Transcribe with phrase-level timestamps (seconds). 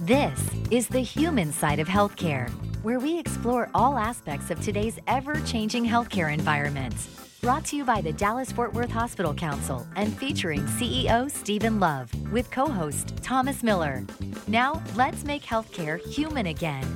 [0.00, 0.38] This
[0.70, 2.50] is the human side of healthcare,
[2.82, 6.94] where we explore all aspects of today's ever changing healthcare environment.
[7.40, 12.12] Brought to you by the Dallas Fort Worth Hospital Council and featuring CEO Stephen Love
[12.30, 14.04] with co host Thomas Miller.
[14.46, 16.86] Now, let's make healthcare human again.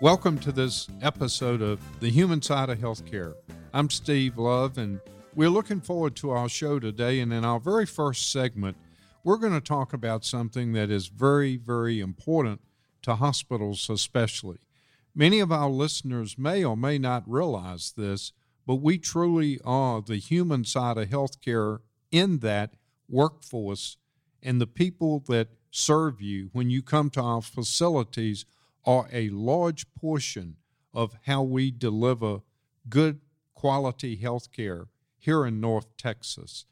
[0.00, 3.34] Welcome to this episode of The Human Side of Healthcare.
[3.74, 5.00] I'm Steve Love, and
[5.34, 7.18] we're looking forward to our show today.
[7.18, 8.76] And in our very first segment,
[9.26, 12.60] we're going to talk about something that is very, very important
[13.02, 14.58] to hospitals, especially.
[15.16, 18.30] Many of our listeners may or may not realize this,
[18.68, 21.80] but we truly are the human side of healthcare
[22.12, 22.74] in that
[23.08, 23.96] workforce,
[24.44, 28.44] and the people that serve you when you come to our facilities
[28.84, 30.54] are a large portion
[30.94, 32.42] of how we deliver
[32.88, 33.18] good
[33.54, 34.86] quality health care
[35.18, 36.64] here in North Texas.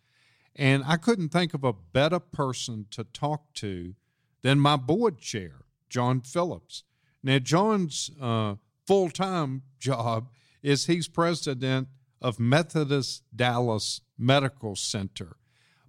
[0.56, 3.94] And I couldn't think of a better person to talk to
[4.42, 6.84] than my board chair, John Phillips.
[7.22, 10.28] Now, John's uh, full time job
[10.62, 11.88] is he's president
[12.20, 15.36] of Methodist Dallas Medical Center,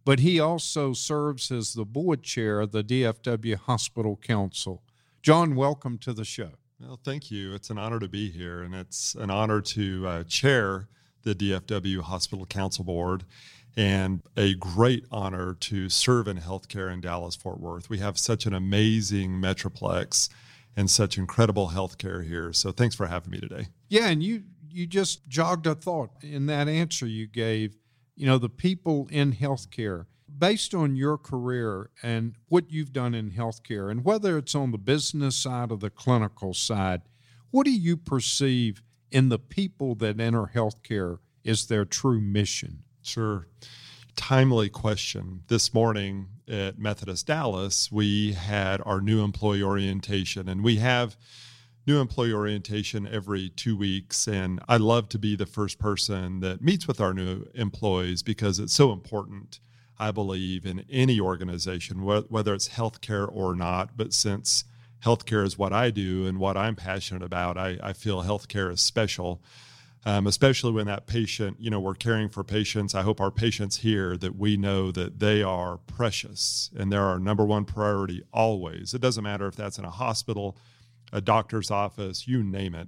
[0.03, 4.83] but he also serves as the board chair of the DFW Hospital Council.
[5.21, 6.51] John, welcome to the show.
[6.79, 7.53] Well, thank you.
[7.53, 10.87] It's an honor to be here, and it's an honor to uh, chair
[11.23, 13.23] the DFW Hospital Council Board
[13.77, 17.89] and a great honor to serve in healthcare in Dallas Fort Worth.
[17.89, 20.29] We have such an amazing metroplex
[20.75, 22.53] and such incredible healthcare here.
[22.53, 23.67] So thanks for having me today.
[23.89, 27.77] Yeah, and you you just jogged a thought in that answer you gave.
[28.15, 30.05] You know, the people in healthcare,
[30.37, 34.77] based on your career and what you've done in healthcare, and whether it's on the
[34.77, 37.01] business side or the clinical side,
[37.51, 38.81] what do you perceive
[39.11, 42.84] in the people that enter healthcare is their true mission?
[43.05, 43.45] Sure.
[44.15, 45.43] Timely question.
[45.47, 51.15] This morning at Methodist Dallas, we had our new employee orientation, and we have
[51.85, 54.27] new employee orientation every two weeks.
[54.27, 58.57] And I love to be the first person that meets with our new employees because
[58.57, 59.59] it's so important,
[59.99, 63.95] I believe, in any organization, whether it's healthcare or not.
[63.95, 64.63] But since
[65.03, 68.81] healthcare is what I do and what I'm passionate about, I, I feel healthcare is
[68.81, 69.43] special
[70.05, 72.93] um, especially when that patient, you know, we're caring for patients.
[72.93, 77.17] I hope our patients hear that we know that they are precious and they're our
[77.17, 78.93] number one priority always.
[78.93, 80.57] It doesn't matter if that's in a hospital,
[81.11, 82.87] a doctor's office, you name it.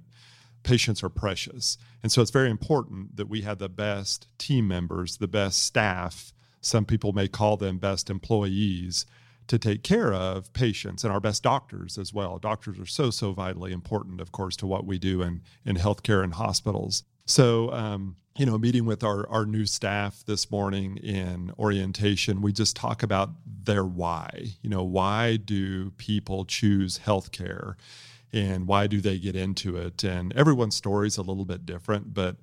[0.62, 1.76] Patients are precious.
[2.04, 6.32] And so it's very important that we have the best team members, the best staff.
[6.60, 9.06] Some people may call them best employees
[9.48, 12.38] to take care of patients and our best doctors as well.
[12.38, 16.22] Doctors are so, so vitally important, of course, to what we do in, in healthcare
[16.22, 17.02] and hospitals.
[17.28, 22.54] So, um, you know, meeting with our, our new staff this morning in orientation, we
[22.54, 23.30] just talk about
[23.64, 24.54] their why.
[24.62, 27.74] You know, why do people choose healthcare
[28.32, 30.02] and why do they get into it?
[30.04, 32.36] And everyone's story is a little bit different, but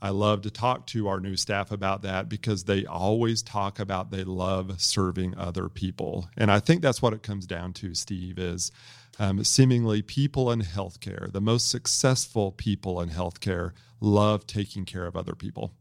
[0.00, 4.12] I love to talk to our new staff about that because they always talk about
[4.12, 6.30] they love serving other people.
[6.36, 8.70] And I think that's what it comes down to, Steve, is
[9.20, 15.14] um, seemingly people in healthcare, the most successful people in healthcare, love taking care of
[15.14, 15.74] other people.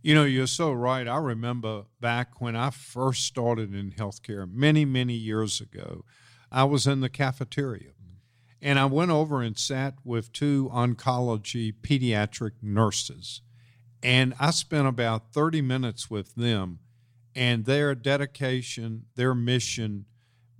[0.00, 1.08] You know, you're so right.
[1.08, 6.04] I remember back when I first started in healthcare many, many years ago,
[6.52, 7.90] I was in the cafeteria
[8.62, 13.42] and I went over and sat with two oncology pediatric nurses
[14.02, 16.78] and I spent about 30 minutes with them,
[17.34, 20.06] and their dedication, their mission,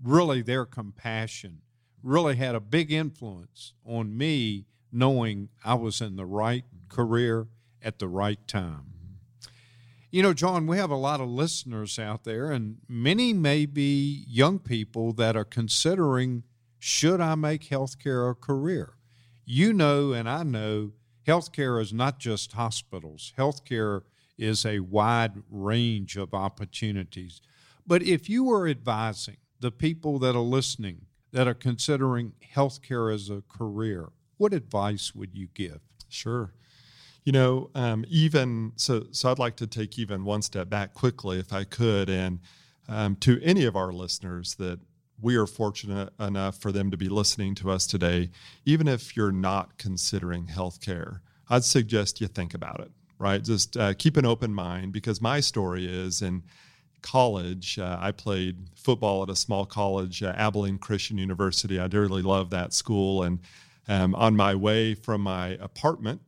[0.02, 1.62] really their compassion,
[2.02, 7.48] really had a big influence on me knowing I was in the right career
[7.82, 8.84] at the right time.
[10.10, 14.24] You know, John, we have a lot of listeners out there, and many may be
[14.26, 16.44] young people that are considering
[16.78, 18.94] should I make healthcare a career?
[19.44, 20.92] You know, and I know
[21.26, 24.02] healthcare is not just hospitals, healthcare
[24.38, 27.42] is a wide range of opportunities.
[27.86, 33.30] But if you were advising the people that are listening that are considering healthcare as
[33.30, 35.80] a career, what advice would you give?
[36.08, 36.52] Sure.
[37.24, 41.38] You know, um, even so, so I'd like to take even one step back quickly,
[41.38, 42.40] if I could, and
[42.88, 44.80] um, to any of our listeners that
[45.20, 48.30] we are fortunate enough for them to be listening to us today,
[48.64, 51.20] even if you're not considering healthcare.
[51.50, 53.42] I'd suggest you think about it, right?
[53.42, 56.44] Just uh, keep an open mind because my story is in
[57.02, 61.78] college, uh, I played football at a small college, uh, Abilene Christian University.
[61.78, 63.22] I dearly love that school.
[63.22, 63.40] And
[63.88, 66.20] um, on my way from my apartment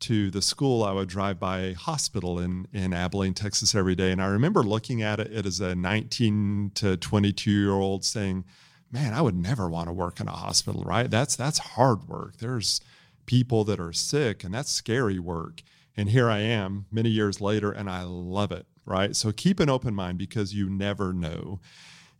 [0.00, 4.12] to the school, I would drive by a hospital in, in Abilene, Texas every day.
[4.12, 8.44] And I remember looking at it as a 19 to 22 year old saying,
[8.90, 11.10] man, I would never want to work in a hospital, right?
[11.10, 12.38] That's that's hard work.
[12.38, 12.80] There's
[13.26, 15.62] people that are sick and that's scary work.
[15.96, 19.14] And here I am many years later and I love it, right?
[19.14, 21.60] So keep an open mind because you never know.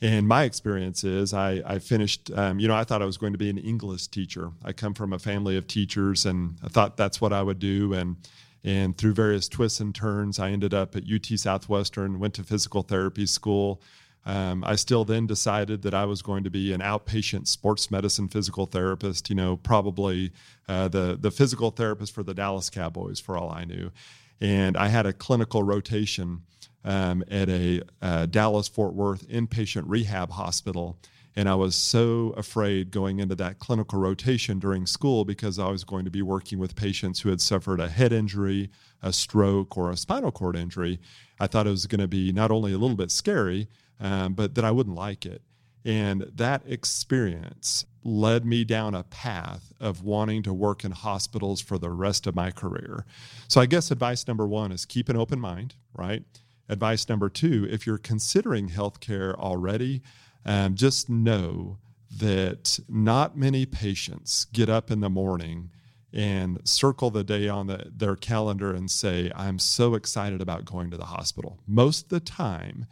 [0.02, 3.32] And my experience is I, I finished, um, you know, I thought I was going
[3.32, 4.50] to be an English teacher.
[4.64, 7.92] I come from a family of teachers and I thought that's what I would do.
[7.92, 8.16] And
[8.62, 12.82] and through various twists and turns, I ended up at UT Southwestern, went to physical
[12.82, 13.80] therapy school.
[14.26, 18.28] Um, I still then decided that I was going to be an outpatient sports medicine
[18.28, 20.30] physical therapist, you know, probably
[20.68, 23.90] uh, the, the physical therapist for the Dallas Cowboys, for all I knew.
[24.40, 26.42] And I had a clinical rotation
[26.84, 30.98] um, at a uh, Dallas Fort Worth inpatient rehab hospital.
[31.36, 35.84] And I was so afraid going into that clinical rotation during school because I was
[35.84, 38.70] going to be working with patients who had suffered a head injury,
[39.02, 41.00] a stroke, or a spinal cord injury.
[41.38, 43.68] I thought it was going to be not only a little bit scary,
[44.00, 45.42] um, but that I wouldn't like it.
[45.84, 51.78] And that experience led me down a path of wanting to work in hospitals for
[51.78, 53.04] the rest of my career.
[53.48, 56.24] So I guess advice number one is keep an open mind, right?
[56.68, 60.02] Advice number two, if you're considering healthcare already,
[60.44, 61.78] um, just know
[62.16, 65.70] that not many patients get up in the morning
[66.12, 70.90] and circle the day on the, their calendar and say, I'm so excited about going
[70.90, 71.58] to the hospital.
[71.66, 72.86] Most of the time,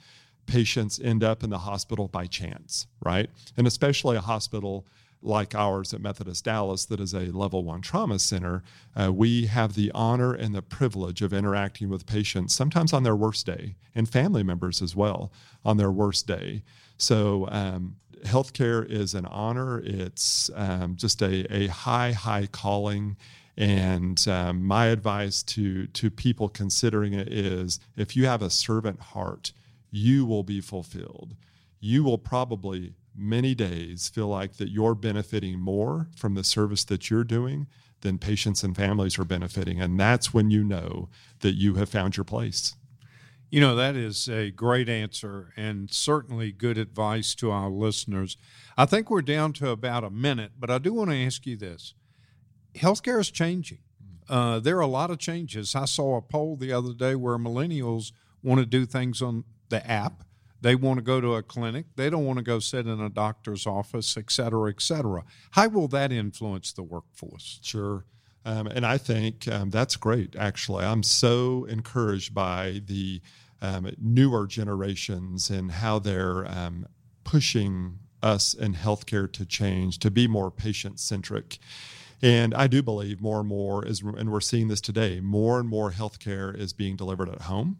[0.49, 3.31] patients end up in the hospital by chance, right?
[3.57, 4.85] And especially a hospital
[5.21, 8.63] like ours at Methodist Dallas, that is a level one trauma center,
[8.97, 13.17] uh, we have the honor and the privilege of interacting with patients sometimes on their
[13.17, 15.33] worst day and family members as well
[15.65, 16.63] on their worst day.
[16.97, 19.81] So, um, healthcare is an honor.
[19.85, 23.17] It's um, just a, a high, high calling.
[23.57, 29.01] And um, my advice to, to people considering it is if you have a servant
[29.01, 29.53] heart,
[29.91, 31.35] you will be fulfilled.
[31.81, 37.11] You will probably many days feel like that you're benefiting more from the service that
[37.11, 37.67] you're doing
[38.01, 39.81] than patients and families are benefiting.
[39.81, 41.09] And that's when you know
[41.41, 42.77] that you have found your place.
[43.51, 48.37] You know, that is a great answer and certainly good advice to our listeners.
[48.77, 51.57] I think we're down to about a minute, but I do want to ask you
[51.57, 51.95] this
[52.75, 53.79] healthcare is changing.
[54.29, 55.75] Uh, there are a lot of changes.
[55.75, 58.13] I saw a poll the other day where millennials
[58.43, 60.25] want to do things on the app.
[60.61, 61.87] They want to go to a clinic.
[61.95, 65.25] They don't want to go sit in a doctor's office, et cetera, et cetera.
[65.53, 67.61] How will that influence the workforce?
[67.63, 68.05] Sure.
[68.45, 70.85] Um, and I think um, that's great, actually.
[70.85, 73.21] I'm so encouraged by the
[73.61, 76.87] um, newer generations and how they're um,
[77.25, 81.59] pushing us in healthcare to change, to be more patient centric.
[82.21, 85.69] And I do believe more and more is, and we're seeing this today, more and
[85.69, 87.79] more healthcare is being delivered at home.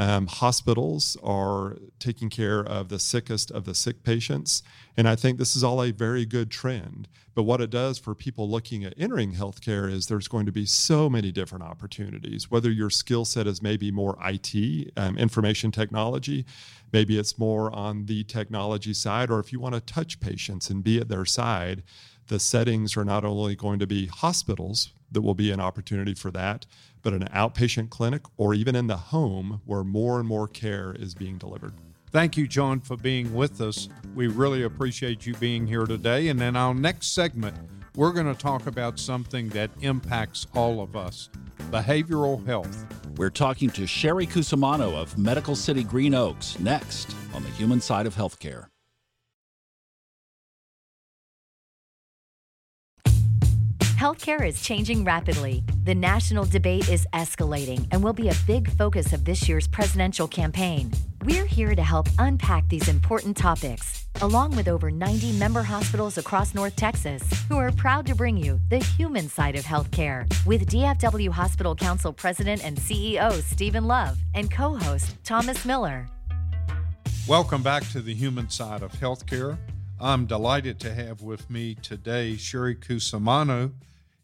[0.00, 4.62] Um, hospitals are taking care of the sickest of the sick patients.
[4.96, 7.06] And I think this is all a very good trend.
[7.34, 10.64] But what it does for people looking at entering healthcare is there's going to be
[10.64, 16.46] so many different opportunities, whether your skill set is maybe more IT, um, information technology,
[16.94, 20.82] maybe it's more on the technology side, or if you want to touch patients and
[20.82, 21.82] be at their side,
[22.28, 26.30] the settings are not only going to be hospitals that will be an opportunity for
[26.30, 26.64] that,
[27.02, 31.14] but an outpatient clinic or even in the home where more and more care is
[31.14, 31.74] being delivered.
[32.10, 33.88] Thank you, John, for being with us.
[34.14, 36.28] We really appreciate you being here today.
[36.28, 37.56] And in our next segment,
[37.94, 41.28] we're going to talk about something that impacts all of us
[41.70, 42.86] behavioral health.
[43.16, 48.06] We're talking to Sherry Cusumano of Medical City Green Oaks next on the human side
[48.06, 48.69] of healthcare.
[54.00, 55.62] Healthcare is changing rapidly.
[55.84, 60.26] The national debate is escalating and will be a big focus of this year's presidential
[60.26, 60.90] campaign.
[61.22, 66.54] We're here to help unpack these important topics, along with over 90 member hospitals across
[66.54, 71.28] North Texas, who are proud to bring you the human side of healthcare with DFW
[71.28, 76.08] Hospital Council President and CEO Stephen Love and co host Thomas Miller.
[77.28, 79.58] Welcome back to the human side of healthcare.
[80.00, 83.72] I'm delighted to have with me today Sherry Cusumano.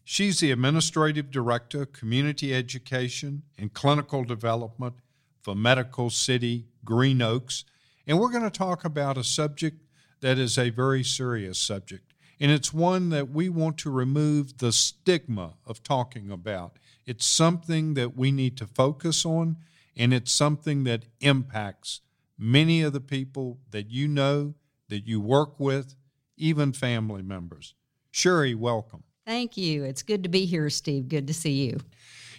[0.09, 4.93] She's the Administrative Director, Community Education and Clinical Development
[5.41, 7.65] for Medical City Green Oaks.
[8.07, 9.83] And we're going to talk about a subject
[10.21, 12.13] that is a very serious subject.
[12.39, 16.79] And it's one that we want to remove the stigma of talking about.
[17.05, 19.57] It's something that we need to focus on,
[19.97, 21.99] and it's something that impacts
[22.37, 24.53] many of the people that you know,
[24.87, 25.95] that you work with,
[26.37, 27.73] even family members.
[28.09, 29.03] Sherry, welcome.
[29.27, 29.83] Thank you.
[29.83, 31.09] It's good to be here, Steve.
[31.09, 31.81] Good to see you.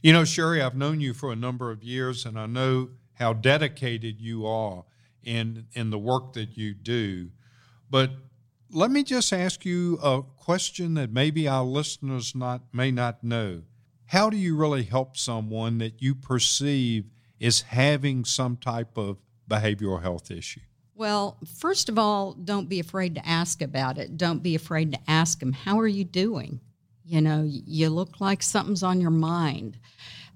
[0.02, 3.34] You know, Sherry, I've known you for a number of years, and I know how
[3.34, 4.84] dedicated you are
[5.22, 7.28] in in the work that you do.
[7.90, 8.12] But
[8.70, 13.64] let me just ask you a question that maybe our listeners not may not know.
[14.06, 17.04] How do you really help someone that you perceive
[17.38, 20.60] is having some type of behavioral health issue?
[20.94, 24.16] Well, first of all, don't be afraid to ask about it.
[24.16, 26.60] Don't be afraid to ask them, How are you doing?
[27.08, 29.78] You know, you look like something's on your mind.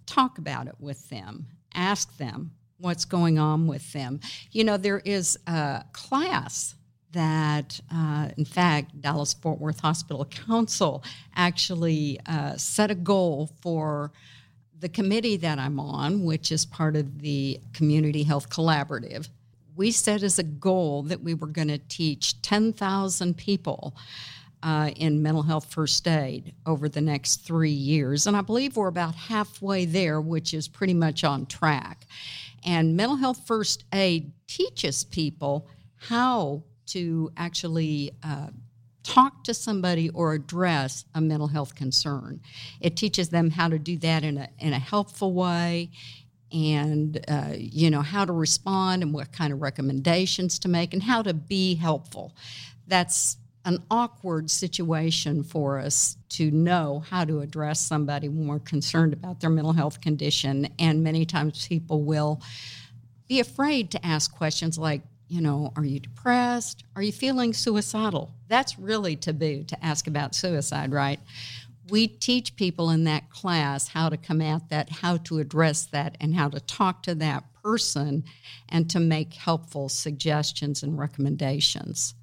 [0.06, 4.20] Talk about it with them, ask them what's going on with them.
[4.52, 6.74] You know, there is a class
[7.12, 11.04] that, uh, in fact, Dallas Fort Worth Hospital Council
[11.36, 14.10] actually uh, set a goal for
[14.80, 19.28] the committee that I'm on, which is part of the Community Health Collaborative.
[19.76, 23.94] We set as a goal that we were going to teach 10,000 people
[24.62, 28.26] uh, in mental health first aid over the next three years.
[28.26, 32.06] And I believe we're about halfway there, which is pretty much on track.
[32.64, 38.48] And mental health first aid teaches people how to actually uh,
[39.02, 42.40] talk to somebody or address a mental health concern.
[42.80, 45.90] It teaches them how to do that in a, in a helpful way
[46.52, 51.02] and uh, you know how to respond and what kind of recommendations to make and
[51.02, 52.34] how to be helpful
[52.86, 59.12] that's an awkward situation for us to know how to address somebody when we're concerned
[59.12, 60.68] about their mental health condition.
[60.78, 62.40] And many times people will
[63.28, 66.84] be afraid to ask questions like, you know, are you depressed?
[66.96, 68.34] Are you feeling suicidal?
[68.48, 71.20] That's really taboo to ask about suicide, right?
[71.88, 76.16] We teach people in that class how to come at that, how to address that,
[76.20, 78.24] and how to talk to that person
[78.68, 82.14] and to make helpful suggestions and recommendations.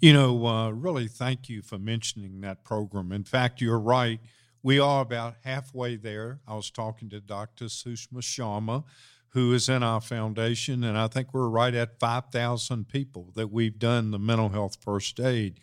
[0.00, 3.12] You know, uh, really thank you for mentioning that program.
[3.12, 4.20] In fact, you're right.
[4.62, 6.40] We are about halfway there.
[6.46, 7.66] I was talking to Dr.
[7.66, 8.84] Sushma Sharma,
[9.28, 13.78] who is in our foundation, and I think we're right at 5,000 people that we've
[13.78, 15.60] done the mental health first aid.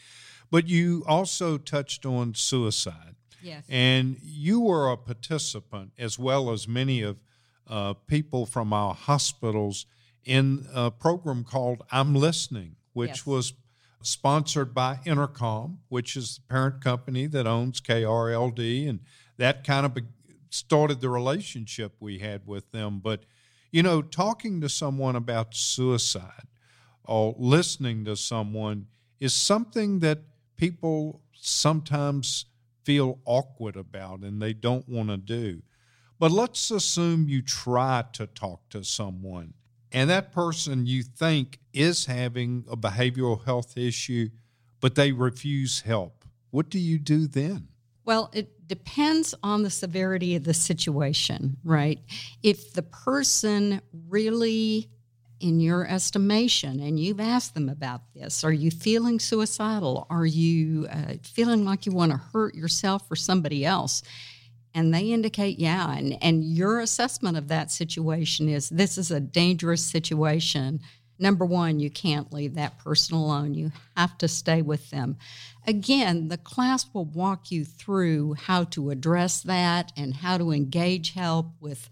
[0.50, 3.16] But you also touched on suicide.
[3.42, 3.66] Yes.
[3.68, 7.18] And you were a participant, as well as many of
[7.68, 9.86] uh, people from our hospitals,
[10.24, 13.26] in a program called I'm Listening, which yes.
[13.26, 13.54] was
[14.04, 19.00] sponsored by Entercom, which is the parent company that owns KRLD, and
[19.38, 19.98] that kind of
[20.50, 23.00] started the relationship we had with them.
[23.00, 23.24] But
[23.72, 26.48] you know, talking to someone about suicide
[27.06, 28.86] or listening to someone
[29.20, 30.20] is something that
[30.58, 32.46] people sometimes
[32.84, 35.62] feel awkward about and they don't want to do.
[36.20, 39.56] But let's assume you try to talk to someone
[39.94, 44.30] and that person you think is having a behavioral health issue,
[44.82, 46.26] but they refuse help.
[46.50, 47.68] What do you do then?
[48.06, 52.00] Well, it depends on the severity of the situation, right?
[52.42, 54.90] If the person really,
[55.40, 60.06] in your estimation, and you've asked them about this, are you feeling suicidal?
[60.10, 64.04] Are you uh, feeling like you want to hurt yourself or somebody else?
[64.74, 69.20] And they indicate yeah and, and your assessment of that situation is this is a
[69.20, 70.80] dangerous situation.
[71.20, 73.54] Number one you can't leave that person alone.
[73.54, 75.18] You have to stay with them.
[75.68, 81.14] Again the class will walk you through how to address that and how to engage
[81.14, 81.90] help with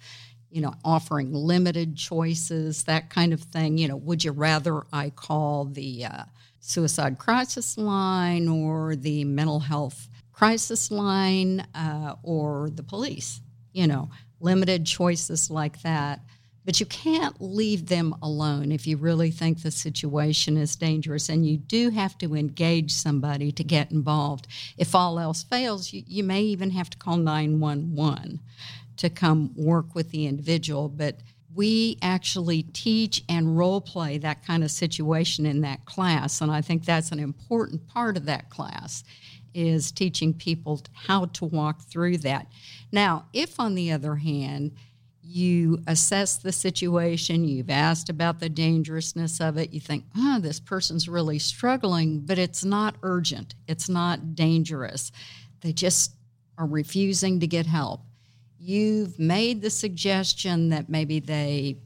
[0.50, 3.78] you know offering limited choices that kind of thing.
[3.78, 6.24] You know would you rather i call the uh,
[6.60, 10.08] suicide crisis line or the mental health
[10.42, 13.42] crisis line uh, or the police,
[13.74, 16.20] you know, limited choices like that.
[16.66, 21.30] But you can't leave them alone if you really think the situation is dangerous.
[21.30, 24.48] And you do have to engage somebody to get involved.
[24.80, 28.40] If all else fails, you, you may even have to call 911
[28.98, 30.90] to come work with the individual.
[30.90, 31.18] But
[31.54, 36.42] we actually teach and role play that kind of situation in that class.
[36.42, 39.04] And I think that's an important part of that class
[39.54, 42.48] is teaching people how to walk through that.
[42.92, 44.72] Now, if on the other hand,
[45.24, 50.60] you assess the situation, you've asked about the dangerousness of it, you think, oh, this
[50.60, 55.12] person's really struggling, but it's not urgent, it's not dangerous.
[55.62, 56.16] They just
[56.58, 58.02] are refusing to get help.
[58.60, 61.78] You've made the suggestion that maybe they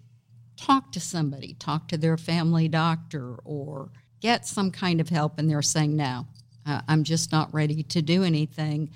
[0.57, 3.91] talk to somebody, talk to their family doctor, or
[4.22, 6.25] get some kind of help, and they're saying, no,
[6.65, 8.91] uh, I'm just not ready to do anything,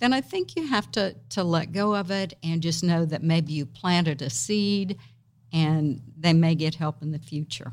[0.00, 3.22] then I think you have to, to let go of it and just know that
[3.22, 4.98] maybe you planted a seed
[5.52, 7.72] and they may get help in the future.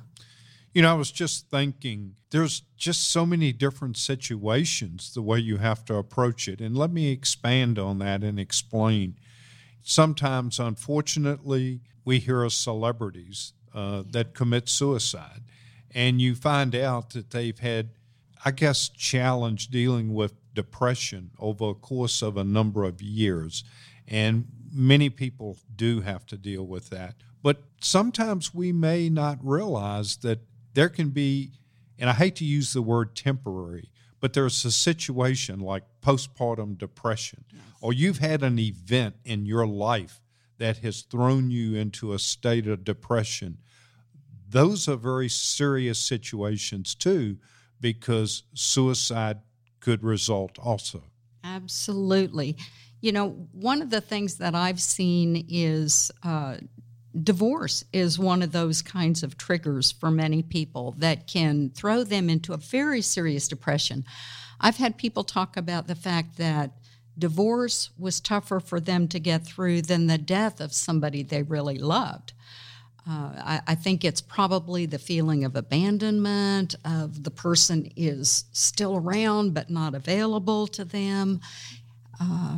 [0.74, 5.58] You know, I was just thinking there's just so many different situations the way you
[5.58, 6.62] have to approach it.
[6.62, 9.18] And let me expand on that and explain.
[9.82, 15.42] Sometimes, unfortunately, we hear of celebrities uh, that commit suicide,
[15.94, 17.90] and you find out that they've had
[18.44, 23.64] I guess, challenge dealing with depression over a course of a number of years.
[24.08, 27.16] And many people do have to deal with that.
[27.44, 30.40] But sometimes we may not realize that
[30.74, 31.52] there can be,
[31.98, 37.44] and I hate to use the word temporary, but there's a situation like postpartum depression,
[37.52, 37.62] yes.
[37.82, 40.22] or you've had an event in your life
[40.60, 43.58] that has thrown you into a state of depression.
[44.48, 47.38] Those are very serious situations too,
[47.82, 49.40] because suicide
[49.80, 51.04] could result also.
[51.44, 52.56] Absolutely.
[53.02, 56.58] You know, one of the things that I've seen is uh,
[57.20, 62.30] divorce is one of those kinds of triggers for many people that can throw them
[62.30, 64.06] into a very serious depression.
[64.60, 66.72] I've had people talk about the fact that
[67.18, 71.78] divorce was tougher for them to get through than the death of somebody they really
[71.78, 72.34] loved.
[73.10, 78.96] Uh, I, I, think it's probably the feeling of abandonment, of the person is still
[78.96, 81.42] around but not available to them.
[82.20, 82.58] Uh,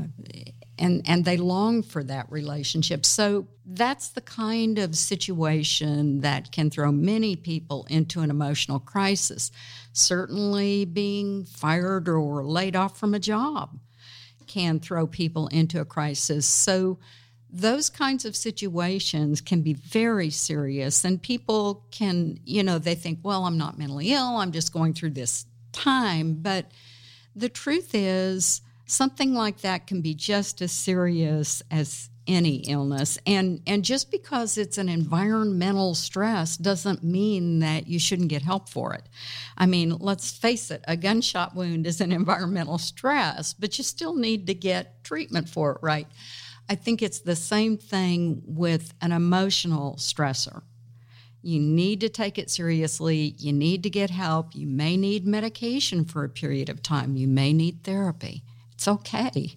[0.78, 3.06] and, and they long for that relationship.
[3.06, 9.52] So that's the kind of situation that can throw many people into an emotional crisis.
[9.94, 13.78] Certainly, being fired or laid off from a job
[14.48, 16.46] can throw people into a crisis.
[16.46, 17.00] So,
[17.54, 23.20] those kinds of situations can be very serious and people can you know they think
[23.22, 26.66] well i'm not mentally ill i'm just going through this time but
[27.36, 33.62] the truth is something like that can be just as serious as any illness and
[33.68, 38.94] and just because it's an environmental stress doesn't mean that you shouldn't get help for
[38.94, 39.04] it.
[39.58, 44.16] I mean let's face it a gunshot wound is an environmental stress but you still
[44.16, 46.08] need to get treatment for it right
[46.70, 50.64] I think it's the same thing with an emotional stressor.
[51.42, 53.36] You need to take it seriously.
[53.38, 54.56] You need to get help.
[54.56, 57.18] You may need medication for a period of time.
[57.18, 58.44] You may need therapy.
[58.74, 59.54] It's okay.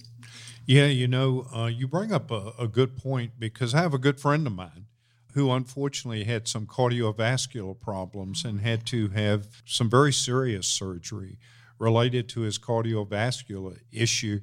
[0.66, 3.98] Yeah, you know, uh, you bring up a, a good point because I have a
[3.98, 4.86] good friend of mine
[5.34, 11.38] who unfortunately had some cardiovascular problems and had to have some very serious surgery
[11.78, 14.40] related to his cardiovascular issue.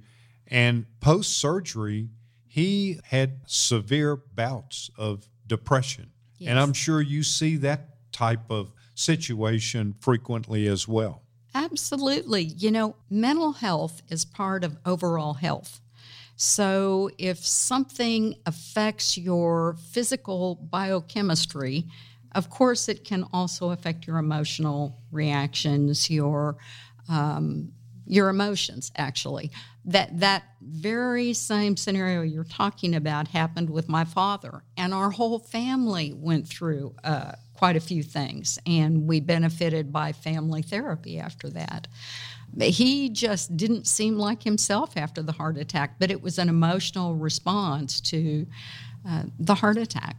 [0.47, 2.09] And post surgery,
[2.53, 6.11] he had severe bouts of depression.
[6.37, 6.51] Yes.
[6.51, 11.23] And I'm sure you see that type of situation frequently as well.
[11.55, 12.43] Absolutely.
[12.43, 15.81] You know, mental health is part of overall health.
[16.35, 21.87] So if something affects your physical biochemistry,
[22.35, 26.57] of course, it can also affect your emotional reactions, your
[27.09, 27.71] um,
[28.05, 29.49] your emotions actually
[29.85, 34.63] that that very same scenario you're talking about happened with my father.
[34.77, 40.13] And our whole family went through uh, quite a few things and we benefited by
[40.13, 41.87] family therapy after that.
[42.59, 47.15] He just didn't seem like himself after the heart attack but it was an emotional
[47.15, 48.47] response to
[49.07, 50.17] uh, the heart attack.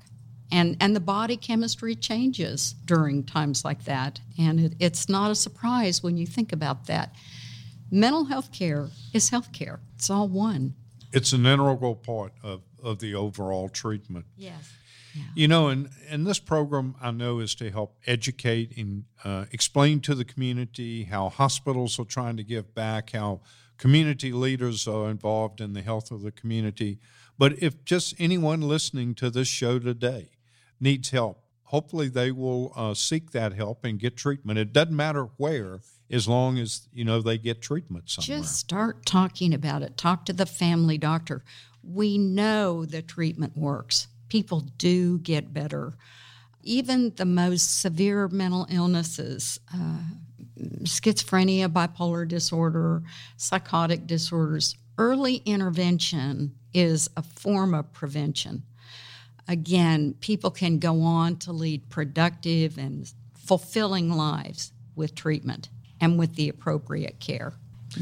[0.52, 4.20] And and the body chemistry changes during times like that.
[4.38, 7.14] And it, it's not a surprise when you think about that
[7.90, 9.80] mental health care is health care.
[9.96, 10.74] It's all one.
[11.12, 14.26] It's an integral part of, of the overall treatment.
[14.36, 14.72] Yes.
[15.14, 15.22] Yeah.
[15.36, 20.00] You know, and, and this program I know is to help educate and uh, explain
[20.00, 23.40] to the community how hospitals are trying to give back, how
[23.78, 26.98] community leaders are involved in the health of the community.
[27.38, 30.30] But if just anyone listening to this show today
[30.80, 34.58] needs help, hopefully they will uh, seek that help and get treatment.
[34.58, 38.40] It doesn't matter where, as long as you know they get treatment somewhere.
[38.40, 39.96] Just start talking about it.
[39.96, 41.42] Talk to the family doctor.
[41.82, 44.08] We know the treatment works.
[44.28, 45.94] People do get better.
[46.62, 49.98] Even the most severe mental illnesses, uh,
[50.82, 53.02] schizophrenia, bipolar disorder,
[53.36, 58.62] psychotic disorders, early intervention is a form of prevention.
[59.46, 65.68] Again, people can go on to lead productive and fulfilling lives with treatment
[66.00, 67.52] and with the appropriate care.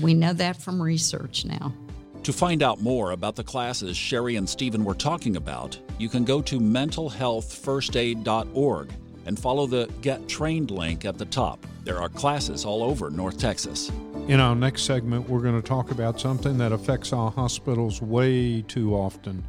[0.01, 1.75] We know that from research now.
[2.23, 6.23] To find out more about the classes Sherry and Stephen were talking about, you can
[6.25, 8.93] go to mentalhealthfirstaid.org
[9.27, 11.67] and follow the Get Trained link at the top.
[11.85, 13.91] There are classes all over North Texas.
[14.29, 18.63] In our next segment, we're going to talk about something that affects our hospitals way
[18.63, 19.43] too often,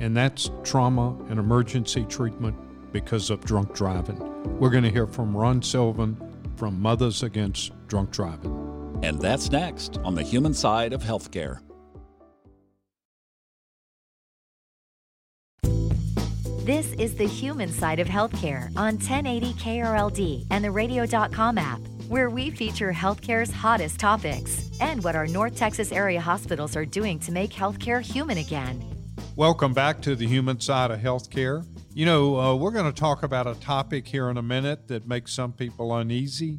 [0.00, 2.56] and that's trauma and emergency treatment
[2.92, 4.18] because of drunk driving.
[4.58, 6.16] We're going to hear from Ron Sylvan
[6.56, 9.00] from Mothers Against Drunk Driving.
[9.02, 11.60] And that's next on the human side of healthcare.
[16.64, 21.80] This is the human side of healthcare on 1080 KRLD and the radio.com app.
[22.08, 27.18] where we feature healthcare's hottest topics and what our North Texas area hospitals are doing
[27.18, 28.97] to make healthcare human again.
[29.38, 31.64] Welcome back to the human side of healthcare.
[31.94, 35.06] You know, uh, we're going to talk about a topic here in a minute that
[35.06, 36.58] makes some people uneasy,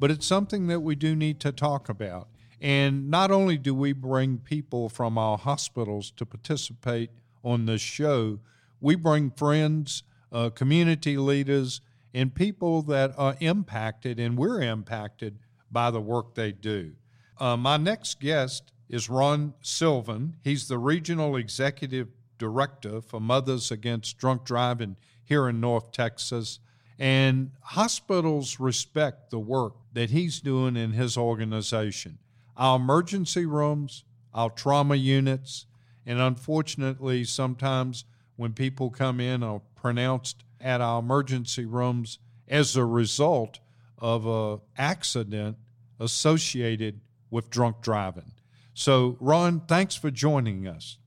[0.00, 2.26] but it's something that we do need to talk about.
[2.60, 7.10] And not only do we bring people from our hospitals to participate
[7.44, 8.40] on this show,
[8.80, 11.80] we bring friends, uh, community leaders,
[12.12, 15.38] and people that are impacted, and we're impacted
[15.70, 16.94] by the work they do.
[17.38, 20.36] Uh, my next guest is Ron Sylvan.
[20.42, 26.60] He's the Regional Executive Director for Mothers Against Drunk Driving here in North Texas.
[26.98, 32.18] And hospitals respect the work that he's doing in his organization.
[32.56, 35.66] Our emergency rooms, our trauma units,
[36.06, 38.04] and unfortunately, sometimes
[38.36, 42.18] when people come in are pronounced at our emergency rooms
[42.48, 43.58] as a result
[43.98, 45.56] of an accident
[45.98, 48.32] associated with drunk driving.
[48.74, 50.98] So, Ron, thanks for joining us.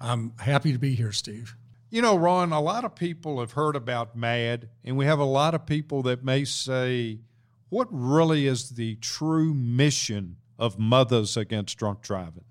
[0.00, 1.56] I'm happy to be here, Steve.
[1.90, 5.24] You know, Ron, a lot of people have heard about MADD, and we have a
[5.24, 7.18] lot of people that may say,
[7.68, 12.44] what really is the true mission of Mothers Against Drunk Driving?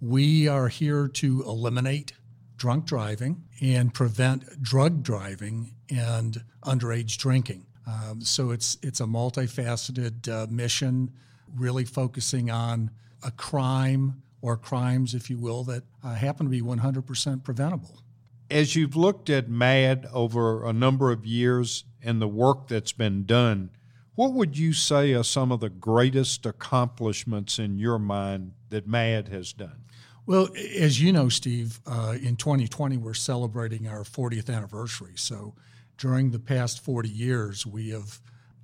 [0.00, 2.12] We are here to eliminate
[2.56, 7.66] drunk driving and prevent drug driving and underage drinking.
[7.86, 11.12] Um, so it's it's a multifaceted uh, mission,
[11.54, 12.90] really focusing on
[13.22, 18.00] a crime or crimes, if you will, that uh, happen to be 100% preventable.
[18.48, 23.24] As you've looked at MADD over a number of years and the work that's been
[23.24, 23.70] done,
[24.14, 29.32] what would you say are some of the greatest accomplishments in your mind that MADD
[29.32, 29.82] has done?
[30.26, 35.14] Well, as you know, Steve, uh, in 2020, we're celebrating our 40th anniversary.
[35.16, 35.54] So
[35.98, 38.20] during the past 40 years, we have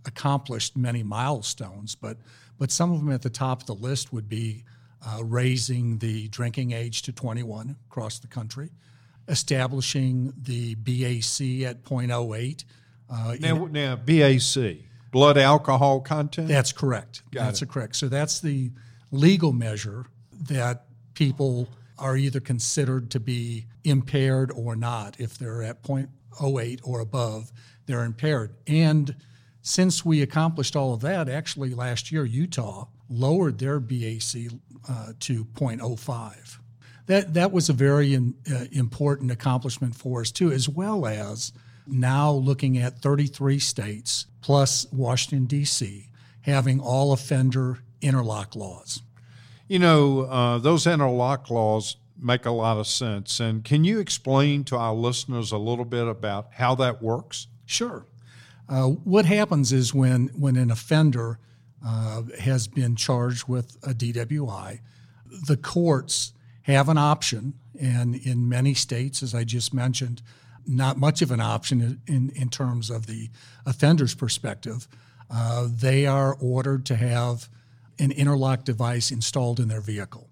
[0.06, 2.18] accomplished many milestones, but,
[2.56, 4.62] but some of them at the top of the list would be
[5.06, 8.70] uh, raising the drinking age to 21 across the country,
[9.28, 12.64] establishing the BAC at 0.08.
[13.10, 14.78] Uh, now, now, BAC,
[15.10, 16.48] blood alcohol content?
[16.48, 17.22] That's correct.
[17.30, 17.96] Got that's correct.
[17.96, 18.70] So that's the
[19.10, 20.06] legal measure
[20.48, 25.20] that people are either considered to be impaired or not.
[25.20, 27.52] If they're at 0.08 or above,
[27.86, 28.54] they're impaired.
[28.66, 29.14] And
[29.60, 34.50] since we accomplished all of that, actually last year, Utah lowered their BAC
[34.88, 36.58] uh, to 0.05.
[37.06, 41.52] That, that was a very in, uh, important accomplishment for us, too, as well as
[41.86, 46.08] now looking at 33 states plus Washington, D.C.,
[46.42, 49.02] having all offender interlock laws.
[49.68, 53.40] You know, uh, those interlock laws make a lot of sense.
[53.40, 57.46] And can you explain to our listeners a little bit about how that works?
[57.66, 58.06] Sure.
[58.68, 61.38] Uh, what happens is when, when an offender
[61.84, 64.80] uh, has been charged with a DWI,
[65.46, 70.22] the courts have an option, and in many states, as I just mentioned,
[70.66, 73.30] not much of an option in, in terms of the
[73.66, 74.86] offender's perspective.
[75.30, 77.48] Uh, they are ordered to have
[77.98, 80.28] an interlock device installed in their vehicle.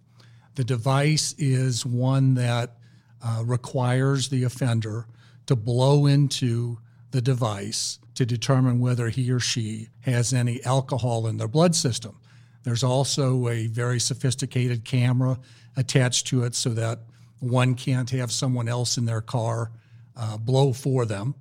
[0.54, 2.76] The device is one that
[3.22, 5.06] uh, requires the offender
[5.46, 6.78] to blow into
[7.10, 12.20] the device to determine whether he or she has any alcohol in their blood system.
[12.64, 15.38] There's also a very sophisticated camera
[15.74, 16.98] attached to it so that
[17.38, 19.72] one can't have someone else in their car
[20.14, 21.35] uh, blow for them.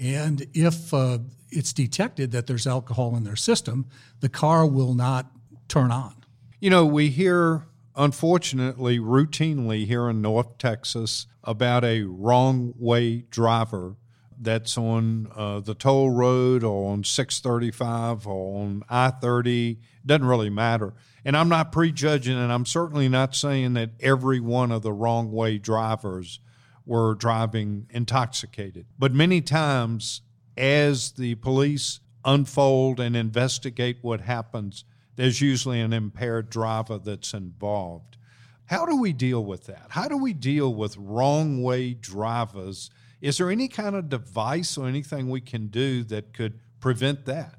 [0.00, 1.18] And if uh,
[1.50, 3.86] it's detected that there's alcohol in their system,
[4.20, 5.32] the car will not
[5.66, 6.14] turn on.
[6.60, 7.66] You know, we hear,
[7.96, 13.96] unfortunately, routinely here in North Texas about a wrong way driver
[14.40, 19.78] that's on uh, the toll road or on 635 or on I 30.
[20.04, 20.94] Doesn't really matter.
[21.24, 25.30] And I'm not prejudging, and I'm certainly not saying that every one of the wrong
[25.30, 26.40] way drivers
[26.86, 28.86] were driving intoxicated.
[28.98, 30.22] But many times,
[30.56, 34.84] as the police unfold and investigate what happens,
[35.16, 38.16] there's usually an impaired driver that's involved.
[38.64, 39.86] How do we deal with that?
[39.90, 42.88] How do we deal with wrong way drivers?
[43.20, 47.54] Is there any kind of device or anything we can do that could prevent that?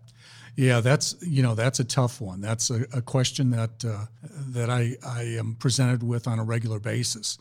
[0.55, 2.41] Yeah, that's you know that's a tough one.
[2.41, 4.05] That's a, a question that uh,
[4.49, 7.37] that I, I am presented with on a regular basis.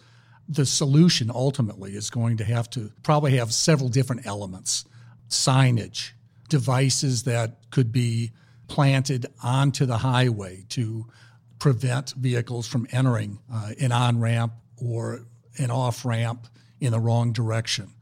[0.48, 4.84] The solution ultimately is going to have to probably have several different elements:
[5.28, 6.12] signage,
[6.48, 8.30] devices that could be
[8.68, 11.06] planted onto the highway to
[11.58, 15.26] prevent vehicles from entering uh, an on ramp or
[15.58, 16.46] an off ramp
[16.80, 17.92] in the wrong direction.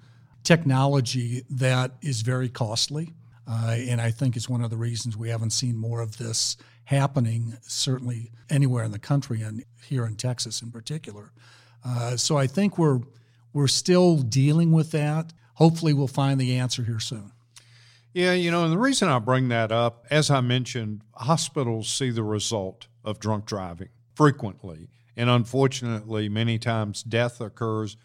[0.49, 3.13] Technology that is very costly.
[3.47, 6.57] Uh, and I think it's one of the reasons we haven't seen more of this
[6.85, 11.33] happening, certainly anywhere in the country and here in Texas in particular.
[11.85, 13.01] Uh, so I think we're
[13.53, 15.35] we're still dealing with that.
[15.57, 17.31] Hopefully, we'll find the answer here soon.
[18.15, 22.09] Yeah, you know, and the reason I bring that up, as I mentioned, hospitals see
[22.09, 24.89] the result of drunk driving frequently.
[25.15, 27.99] And unfortunately, many times death occurs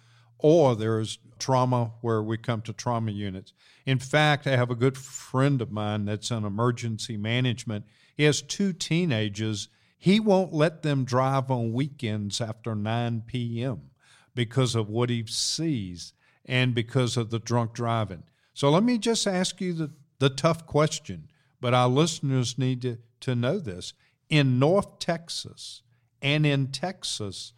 [0.44, 3.52] or there's trauma where we come to trauma units.
[3.86, 7.84] In fact, I have a good friend of mine that's in emergency management.
[8.16, 9.68] He has two teenagers.
[9.98, 13.90] He won't let them drive on weekends after 9 p.m.
[14.34, 16.14] because of what he sees
[16.46, 18.24] and because of the drunk driving.
[18.54, 21.28] So let me just ask you the, the tough question,
[21.60, 23.92] but our listeners need to, to know this.
[24.30, 25.82] In North Texas
[26.22, 27.52] and in Texas,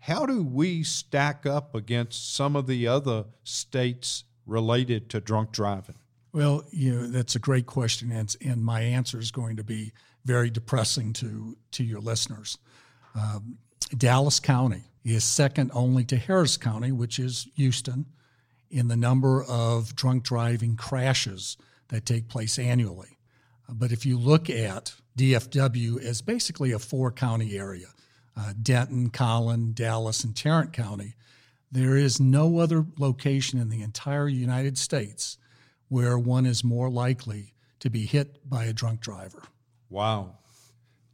[0.00, 5.96] how do we stack up against some of the other states related to drunk driving?
[6.32, 9.92] Well, you know, that's a great question, and, and my answer is going to be
[10.24, 12.58] very depressing to, to your listeners.
[13.14, 13.58] Um,
[13.96, 18.06] Dallas County is second only to Harris County, which is Houston,
[18.70, 21.56] in the number of drunk driving crashes
[21.88, 23.18] that take place annually.
[23.68, 27.88] But if you look at DFW as basically a four county area,
[28.38, 31.14] uh, Denton, Collin, Dallas, and Tarrant County,
[31.70, 35.38] there is no other location in the entire United States
[35.88, 39.42] where one is more likely to be hit by a drunk driver.
[39.90, 40.36] Wow.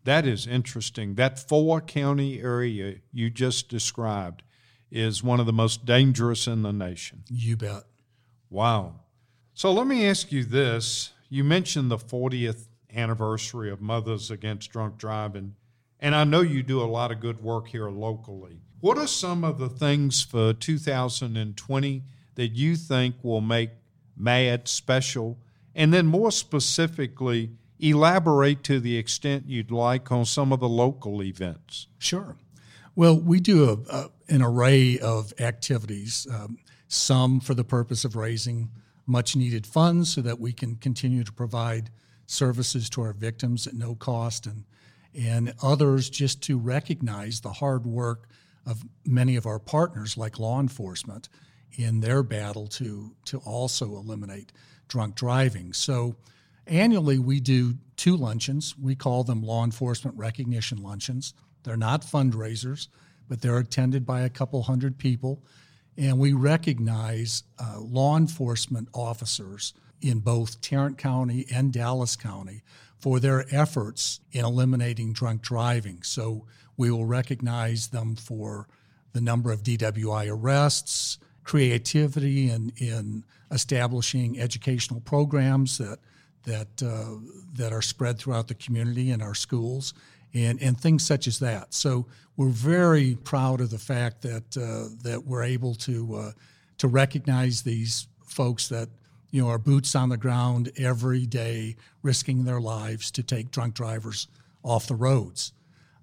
[0.04, 1.14] That is interesting.
[1.14, 4.42] That four county area you just described
[4.90, 7.24] is one of the most dangerous in the nation.
[7.30, 7.84] You bet.
[8.50, 9.00] Wow.
[9.54, 11.12] So let me ask you this.
[11.28, 15.56] You mentioned the 40th anniversary of Mothers Against Drunk Driving.
[16.04, 18.60] And I know you do a lot of good work here locally.
[18.80, 22.02] What are some of the things for 2020
[22.34, 23.70] that you think will make
[24.20, 25.38] MADD special?
[25.74, 31.22] And then, more specifically, elaborate to the extent you'd like on some of the local
[31.22, 31.86] events.
[31.98, 32.36] Sure.
[32.94, 38.14] Well, we do a, a, an array of activities, um, some for the purpose of
[38.14, 38.68] raising
[39.06, 41.88] much needed funds so that we can continue to provide
[42.26, 44.64] services to our victims at no cost and
[45.14, 48.28] and others just to recognize the hard work
[48.66, 51.28] of many of our partners, like law enforcement,
[51.76, 54.52] in their battle to, to also eliminate
[54.88, 55.72] drunk driving.
[55.72, 56.16] So
[56.66, 58.76] annually, we do two luncheons.
[58.78, 61.34] We call them law enforcement recognition luncheons.
[61.62, 62.88] They're not fundraisers,
[63.28, 65.42] but they're attended by a couple hundred people.
[65.96, 72.62] And we recognize uh, law enforcement officers in both Tarrant County and Dallas County
[73.04, 76.02] for their efforts in eliminating drunk driving.
[76.02, 76.46] So
[76.78, 78.66] we will recognize them for
[79.12, 85.98] the number of DWI arrests, creativity in, in establishing educational programs that
[86.44, 87.16] that uh,
[87.52, 89.92] that are spread throughout the community and our schools,
[90.32, 91.74] and and things such as that.
[91.74, 92.06] So
[92.38, 96.32] we're very proud of the fact that uh, that we're able to uh,
[96.78, 98.88] to recognize these folks that
[99.34, 103.74] you know, are boots on the ground every day, risking their lives to take drunk
[103.74, 104.28] drivers
[104.62, 105.52] off the roads.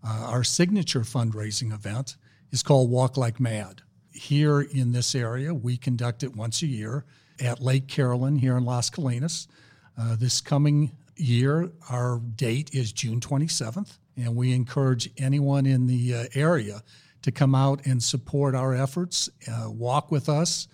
[0.05, 2.17] Uh, our signature fundraising event
[2.51, 3.83] is called Walk Like MADD.
[4.11, 7.05] Here in this area, we conduct it once a year
[7.39, 9.47] at Lake Carolyn here in Las Colinas.
[9.97, 16.15] Uh, this coming year, our date is June 27th, and we encourage anyone in the
[16.15, 16.83] uh, area
[17.21, 20.67] to come out and support our efforts, uh, walk with us,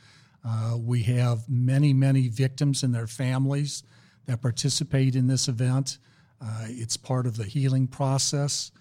[0.48, 3.84] uh, we have many, many victims and their families
[4.26, 5.98] that participate in this event.
[6.42, 8.72] Uh, it's part of the healing process.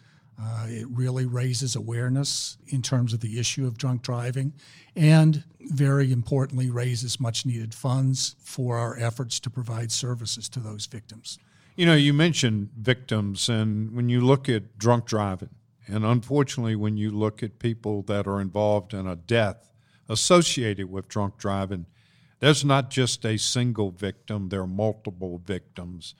[0.41, 4.53] Uh, it really raises awareness in terms of the issue of drunk driving
[4.95, 10.87] and, very importantly, raises much needed funds for our efforts to provide services to those
[10.87, 11.39] victims.
[11.75, 15.51] You know, you mentioned victims, and when you look at drunk driving,
[15.87, 19.73] and unfortunately, when you look at people that are involved in a death,
[20.09, 21.87] associated with drunk driving.
[22.41, 26.15] There's not just a single victim, there are multiple victims.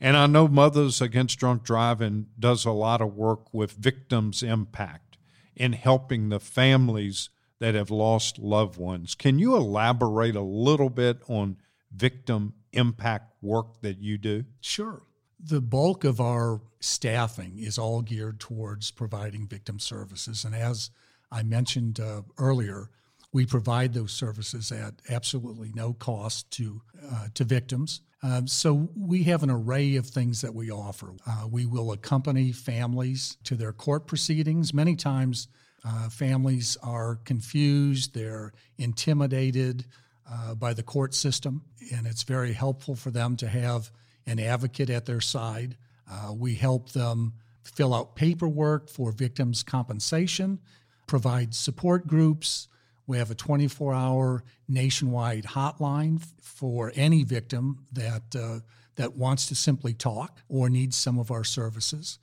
[0.00, 5.16] And I know Mothers Against Drunk Driving does a lot of work with victims' impact
[5.54, 9.14] in helping the families that have lost loved ones.
[9.14, 11.56] Can you elaborate a little bit on
[11.90, 14.44] victim impact work that you do?
[14.60, 15.02] Sure.
[15.40, 20.44] The bulk of our staffing is all geared towards providing victim services.
[20.44, 20.90] And as
[21.32, 22.90] I mentioned uh, earlier,
[23.36, 26.80] we provide those services at absolutely no cost to
[27.12, 28.00] uh, to victims.
[28.22, 31.12] Uh, so we have an array of things that we offer.
[31.26, 34.72] Uh, we will accompany families to their court proceedings.
[34.72, 35.48] Many times,
[35.84, 39.84] uh, families are confused, they're intimidated,
[40.32, 41.60] uh, by the court system,
[41.94, 43.90] and it's very helpful for them to have
[44.26, 45.76] an advocate at their side.
[46.10, 50.58] Uh, we help them fill out paperwork for victims' compensation,
[51.06, 52.68] provide support groups.
[53.06, 58.60] We have a 24 hour nationwide hotline for any victim that, uh,
[58.96, 62.18] that wants to simply talk or needs some of our services.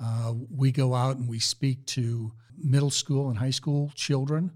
[0.00, 4.52] Uh, we go out and we speak to middle school and high school children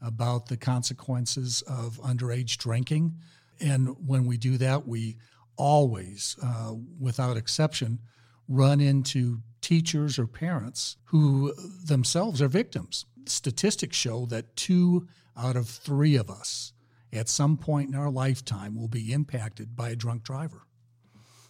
[0.00, 3.14] about the consequences of underage drinking.
[3.60, 5.16] And when we do that, we
[5.56, 7.98] always, uh, without exception,
[8.48, 11.52] run into teachers or parents who
[11.84, 13.04] themselves are victims.
[13.26, 16.72] Statistics show that two out of three of us
[17.12, 20.68] at some point in our lifetime will be impacted by a drunk driver.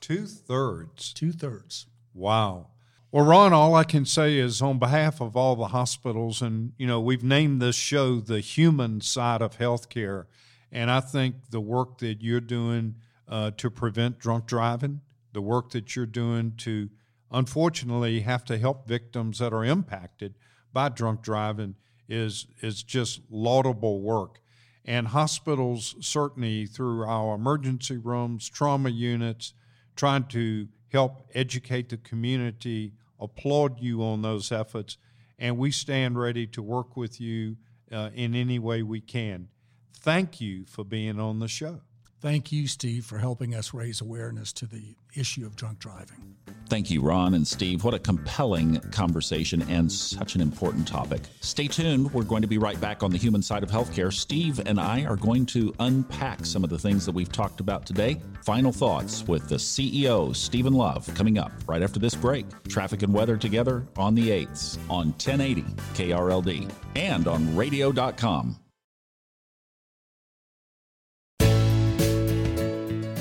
[0.01, 1.13] Two thirds.
[1.13, 1.89] Two thirds.
[2.15, 2.69] Wow.
[3.13, 6.87] Well, Ron, all I can say is on behalf of all the hospitals, and you
[6.87, 10.25] know, we've named this show the human side of healthcare,
[10.73, 12.95] and I think the work that you're doing
[13.29, 15.03] uh, to prevent drunk driving,
[15.35, 16.89] the work that you're doing to,
[17.31, 20.35] unfortunately, have to help victims that are impacted
[20.73, 21.75] by drunk driving
[22.09, 24.41] is is just laudable work.
[24.85, 29.53] And hospitals certainly through our emergency rooms, trauma units,
[29.97, 34.97] trying to help educate the community applaud you on those efforts,
[35.39, 37.57] and we stand ready to work with you
[37.91, 39.49] uh, in any way we can.
[39.95, 41.81] Thank you for being on the show.
[42.27, 46.35] Thank you, Steve, for helping us raise awareness to the issue of drunk driving.
[46.69, 47.85] Thank you, Ron and Steve.
[47.85, 51.21] What a compelling conversation and such an important topic.
[51.41, 52.13] Stay tuned.
[52.13, 54.13] We're going to be right back on the human side of healthcare.
[54.13, 57.87] Steve and I are going to unpack some of the things that we've talked about
[57.87, 58.21] today.
[58.43, 62.45] Final thoughts with the CEO, Stephen Love, coming up right after this break.
[62.67, 65.63] Traffic and weather together on the 8th on 1080
[65.95, 68.59] KRLD and on radio.com.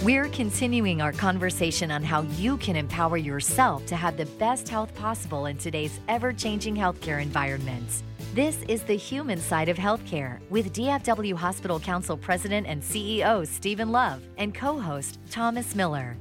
[0.06, 4.94] We're continuing our conversation on how you can empower yourself to have the best health
[4.94, 8.04] possible in today's ever changing healthcare environment.
[8.36, 13.92] This is the human side of healthcare with DFW Hospital Council President and CEO Stephen
[13.92, 16.16] Love and co host Thomas Miller.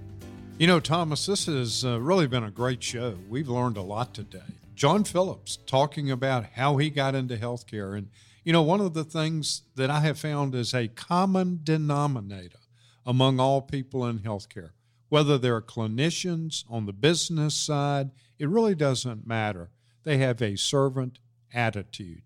[0.57, 3.19] You know, Thomas, this has uh, really been a great show.
[3.29, 4.55] We've learned a lot today.
[4.75, 7.99] John Phillips talking about how he got into healthcare.
[7.99, 8.09] And,
[8.45, 12.64] you know, one of the things that I have found is a common denominator
[13.07, 14.71] among all people in healthcare.
[15.09, 19.71] Whether they're clinicians on the business side, it really doesn't matter.
[20.03, 21.19] They have a servant
[21.53, 22.23] attitude.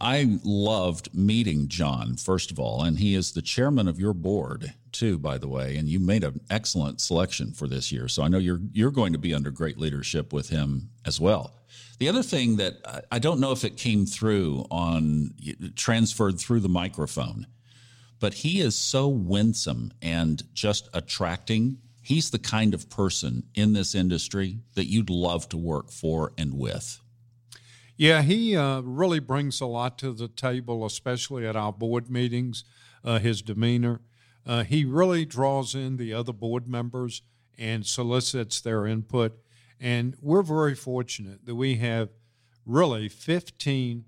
[0.00, 4.74] I loved meeting John, first of all, and he is the chairman of your board
[4.92, 5.76] too, by the way.
[5.76, 9.12] And you made an excellent selection for this year, so I know you're you're going
[9.12, 11.56] to be under great leadership with him as well.
[11.98, 15.34] The other thing that I don't know if it came through on
[15.74, 17.48] transferred through the microphone
[18.20, 21.78] but he is so winsome and just attracting.
[22.02, 26.54] He's the kind of person in this industry that you'd love to work for and
[26.54, 27.00] with.
[27.96, 32.64] Yeah, he uh, really brings a lot to the table, especially at our board meetings.
[33.04, 34.00] Uh, his demeanor.
[34.44, 37.22] Uh, he really draws in the other board members
[37.56, 39.38] and solicits their input.
[39.80, 42.10] And we're very fortunate that we have
[42.66, 44.04] really 15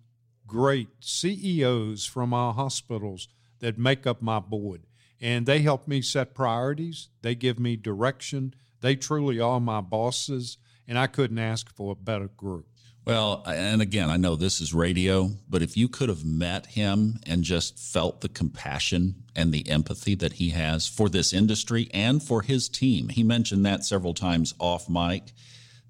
[0.47, 3.29] great CEOs from our hospitals
[3.61, 4.83] that make up my board.
[5.21, 8.55] And they help me set priorities, they give me direction.
[8.81, 10.57] They truly are my bosses,
[10.89, 12.67] and I couldn't ask for a better group.
[13.07, 17.19] Well, and again, I know this is radio, but if you could have met him
[17.27, 22.23] and just felt the compassion and the empathy that he has for this industry and
[22.23, 25.33] for his team, he mentioned that several times off mic.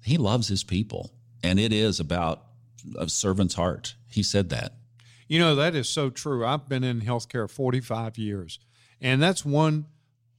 [0.03, 1.11] He loves his people,
[1.43, 2.43] and it is about
[2.97, 3.95] a servant's heart.
[4.07, 4.73] He said that.
[5.31, 6.45] You know, that is so true.
[6.45, 8.59] I've been in healthcare 45 years,
[8.99, 9.85] and that's one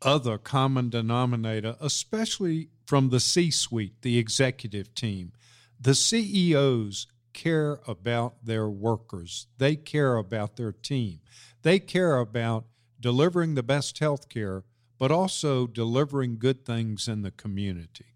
[0.03, 5.33] other common denominator, especially from the C suite, the executive team.
[5.81, 11.21] The CEOs care about their workers, they care about their team,
[11.63, 12.67] they care about
[13.01, 14.63] delivering the best health care,
[14.99, 18.12] but also delivering good things in the community.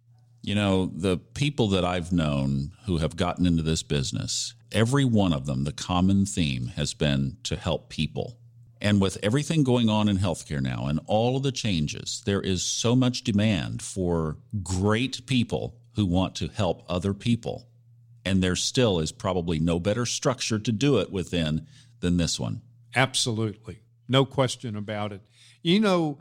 [0.46, 5.32] You know, the people that I've known who have gotten into this business, every one
[5.32, 8.38] of them, the common theme has been to help people.
[8.80, 12.62] And with everything going on in healthcare now and all of the changes, there is
[12.62, 17.66] so much demand for great people who want to help other people.
[18.24, 21.66] And there still is probably no better structure to do it within
[21.98, 22.62] than this one.
[22.94, 23.80] Absolutely.
[24.06, 25.22] No question about it.
[25.64, 26.18] You know,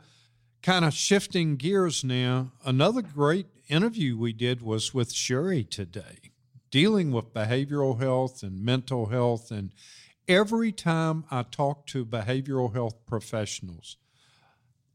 [0.62, 6.32] kind of shifting gears now, another great interview we did was with Sherry today,
[6.70, 9.50] dealing with behavioral health and mental health.
[9.50, 9.70] And
[10.28, 13.96] Every time I talk to behavioral health professionals,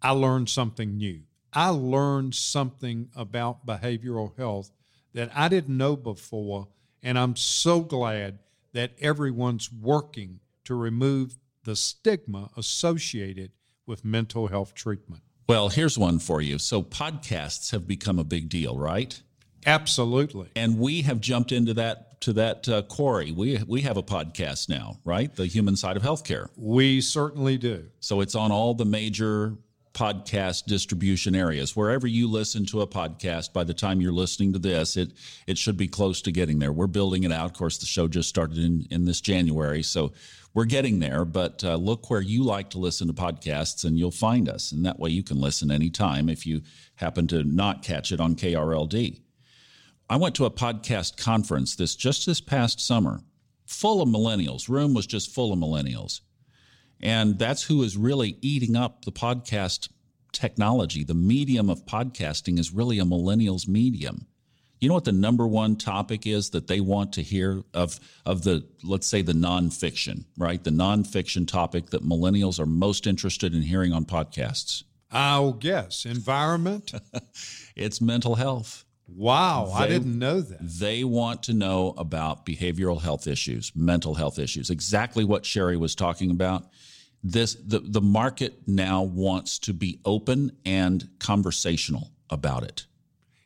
[0.02, 1.22] I learn something new.
[1.54, 4.72] I learned something about behavioral health
[5.14, 6.68] that I didn't know before,
[7.02, 8.40] and I'm so glad
[8.74, 13.52] that everyone's working to remove the stigma associated
[13.86, 15.24] with mental health treatment.
[15.48, 16.58] Well, here's one for you.
[16.60, 19.22] So, podcasts have become a big deal, right?
[19.66, 20.50] Absolutely.
[20.56, 23.32] And we have jumped into that to that uh, quarry.
[23.32, 25.34] We we have a podcast now, right?
[25.36, 26.50] The human side of healthcare.
[26.56, 27.88] We certainly do.
[28.00, 29.56] So it's on all the major
[29.94, 31.76] podcast distribution areas.
[31.76, 35.12] Wherever you listen to a podcast, by the time you're listening to this, it
[35.48, 36.72] it should be close to getting there.
[36.72, 37.46] We're building it out.
[37.46, 40.14] Of course, the show just started in in this January, so
[40.54, 41.26] we're getting there.
[41.26, 44.72] But uh, look where you like to listen to podcasts, and you'll find us.
[44.72, 46.62] And that way, you can listen anytime if you
[46.96, 49.22] happen to not catch it on KRLD.
[50.10, 53.22] I went to a podcast conference this just this past summer,
[53.66, 54.68] full of millennials.
[54.68, 56.22] Room was just full of millennials.
[57.04, 59.90] And that's who is really eating up the podcast
[60.32, 61.04] technology.
[61.04, 64.28] The medium of podcasting is really a millennials medium.
[64.80, 68.44] You know what the number one topic is that they want to hear of of
[68.44, 70.64] the let's say the nonfiction, right?
[70.64, 74.84] The nonfiction topic that millennials are most interested in hearing on podcasts.
[75.12, 76.94] I'll guess environment.
[77.76, 78.86] it's mental health.
[79.08, 80.58] Wow, They- I didn't know that.
[80.62, 85.94] They want to know about behavioral health issues, mental health issues, exactly what Sherry was
[85.96, 86.70] talking about.
[87.24, 92.88] This the, the market now wants to be open and conversational about it.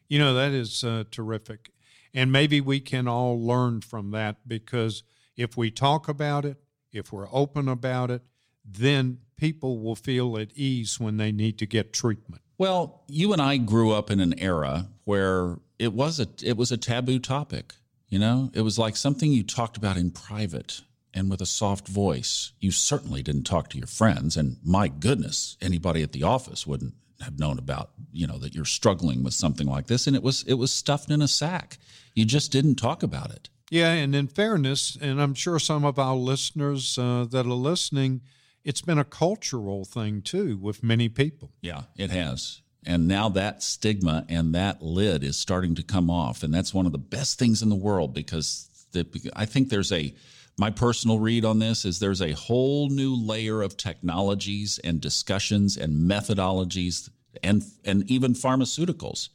[0.07, 1.71] You know, that is uh, terrific.
[2.13, 5.03] And maybe we can all learn from that because
[5.36, 6.57] if we talk about it,
[6.93, 8.21] if we're open about it,
[8.63, 12.41] then people will feel at ease when they need to get treatment.
[12.57, 16.71] Well, you and I grew up in an era where it was a it was
[16.71, 17.73] a taboo topic.
[18.07, 20.82] You know, it was like something you talked about in private
[21.16, 22.51] and with a soft voice.
[22.59, 26.93] You certainly didn't talk to your friends, and my goodness, anybody at the office wouldn't
[27.22, 30.05] have known about you know that you're struggling with something like this.
[30.05, 31.80] And it was it was stuffed in a sack.
[32.13, 33.49] You just didn't talk about it.
[33.72, 38.22] Yeah, and in fairness, and I'm sure some of our listeners uh, that are listening,
[38.63, 41.51] it's been a cultural thing too with many people.
[41.61, 42.61] Yeah, it has.
[42.86, 46.43] And now that stigma and that lid is starting to come off.
[46.43, 49.91] And that's one of the best things in the world because the, I think there's
[49.91, 50.13] a,
[50.58, 55.76] my personal read on this is there's a whole new layer of technologies and discussions
[55.76, 57.10] and methodologies
[57.43, 59.30] and, and even pharmaceuticals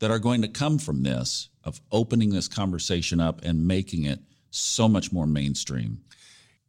[0.00, 4.20] that are going to come from this of opening this conversation up and making it
[4.50, 6.00] so much more mainstream.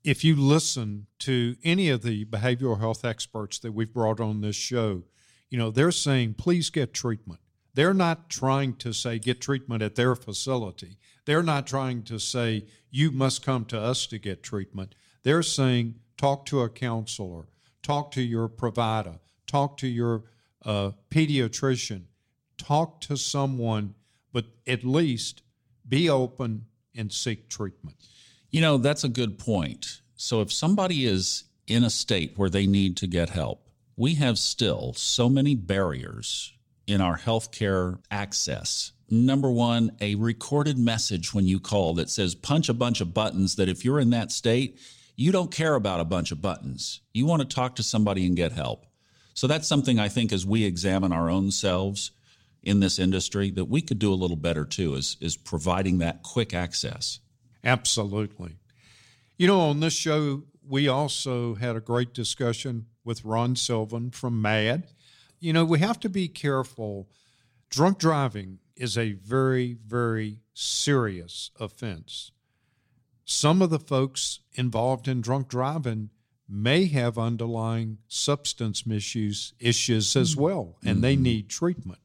[0.04, 4.56] if you listen to any of the behavioral health experts that we've brought on this
[4.56, 5.04] show,
[5.50, 7.40] you know, they're saying, please get treatment.
[7.76, 10.98] They're not trying to say get treatment at their facility.
[11.26, 14.96] They're not trying to say you must come to us to get treatment.
[15.24, 17.48] They're saying talk to a counselor,
[17.84, 19.16] talk to your provider,
[19.46, 20.24] talk to your
[20.64, 22.04] uh, pediatrician,
[22.58, 23.94] talk to someone,
[24.32, 25.42] but at least
[25.88, 26.66] be open
[26.96, 27.98] and seek treatment.
[28.52, 30.00] You know, that's a good point.
[30.16, 33.68] So if somebody is in a state where they need to get help,
[33.98, 36.54] we have still so many barriers
[36.88, 38.92] in our healthcare access.
[39.10, 43.56] Number one, a recorded message when you call that says punch a bunch of buttons
[43.56, 44.80] that if you're in that state,
[45.16, 47.02] you don't care about a bunch of buttons.
[47.14, 48.86] You want to talk to somebody and get help.
[49.34, 52.12] So that's something I think as we examine our own selves
[52.64, 56.24] in this industry that we could do a little better too is is providing that
[56.24, 57.20] quick access.
[57.64, 58.58] Absolutely.
[59.38, 64.42] You know, on this show, we also had a great discussion with Ron Sylvan from
[64.42, 64.84] MADD.
[65.46, 67.08] You know, we have to be careful.
[67.70, 72.32] Drunk driving is a very, very serious offense.
[73.26, 76.10] Some of the folks involved in drunk driving
[76.50, 80.42] may have underlying substance misuse issues as mm-hmm.
[80.42, 81.22] well, and they mm-hmm.
[81.22, 82.02] need treatment.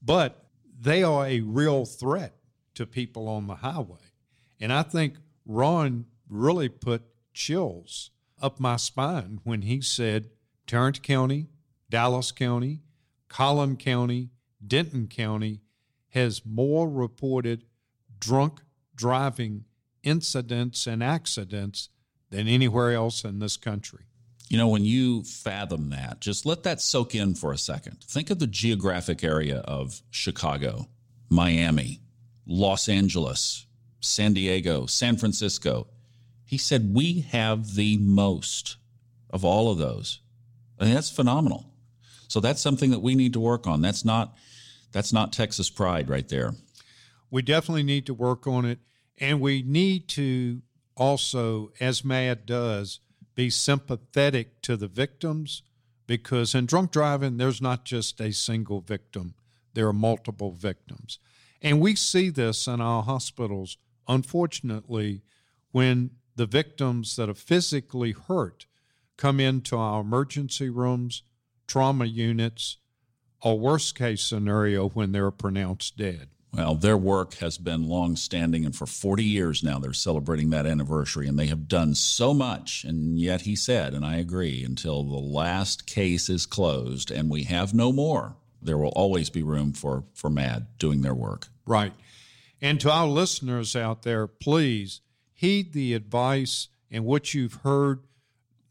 [0.00, 0.46] But
[0.80, 2.36] they are a real threat
[2.76, 4.14] to people on the highway.
[4.58, 7.02] And I think Ron really put
[7.34, 10.30] chills up my spine when he said
[10.66, 11.48] Tarrant County,
[11.90, 12.82] Dallas County,
[13.28, 14.30] Collin County,
[14.66, 15.60] Denton County
[16.10, 17.64] has more reported
[18.18, 18.60] drunk
[18.94, 19.64] driving
[20.02, 21.88] incidents and accidents
[22.30, 24.04] than anywhere else in this country.
[24.48, 27.98] You know, when you fathom that, just let that soak in for a second.
[28.02, 30.88] Think of the geographic area of Chicago,
[31.28, 32.00] Miami,
[32.46, 33.66] Los Angeles,
[34.00, 35.86] San Diego, San Francisco.
[36.44, 38.76] He said we have the most
[39.28, 40.20] of all of those.
[40.78, 41.66] I mean, that's phenomenal.
[42.28, 43.82] So that's something that we need to work on.
[43.82, 44.36] That's not
[44.92, 46.54] that's not Texas pride right there.
[47.30, 48.78] we definitely need to work on it
[49.18, 50.62] and we need to
[50.96, 53.00] also, as MADD does,
[53.34, 55.62] be sympathetic to the victims
[56.06, 59.34] because in drunk driving, there's not just a single victim,
[59.74, 61.18] there are multiple victims.
[61.62, 63.76] And we see this in our hospitals,
[64.08, 65.22] unfortunately,
[65.70, 68.66] when the victims that are physically hurt
[69.16, 71.22] come into our emergency rooms,
[71.68, 72.78] trauma units,
[73.40, 76.30] or worst case scenario when they're pronounced dead.
[76.52, 80.66] Well, their work has been long standing, and for 40 years now, they're celebrating that
[80.66, 82.84] anniversary, and they have done so much.
[82.84, 87.44] And yet, he said, and I agree, until the last case is closed and we
[87.44, 91.48] have no more, there will always be room for, for MADD doing their work.
[91.66, 91.92] Right.
[92.60, 95.00] And to our listeners out there, please
[95.32, 98.00] heed the advice and what you've heard,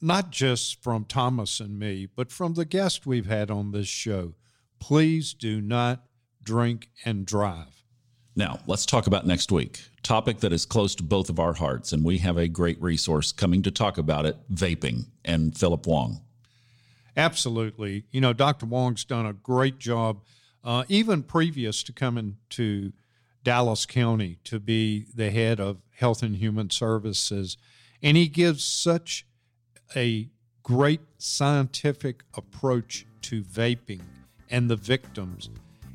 [0.01, 4.35] not just from Thomas and me, but from the guests we've had on this show.
[4.79, 6.07] Please do not
[6.47, 7.83] drink, and drive.
[8.33, 9.81] Now, let's talk about next week.
[10.01, 13.33] Topic that is close to both of our hearts, and we have a great resource
[13.33, 16.21] coming to talk about it vaping and Philip Huang.
[17.17, 18.05] Absolutely.
[18.11, 18.65] You know, Dr.
[18.65, 20.21] Huang's done a great job,
[20.63, 22.93] uh, even previous to coming to
[23.43, 27.57] Dallas County to be the head of Health and Human Services.
[28.01, 29.26] And he gives such
[29.95, 30.29] a
[30.63, 34.01] great scientific approach to vaping
[34.49, 35.49] and the victims